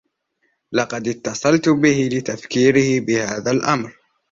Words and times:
لقد 0.71 1.07
اتّصلت 1.07 1.69
به 1.69 2.09
لتفكيره 2.13 3.05
بهذا 3.05 3.51
الأمر. 3.51 3.97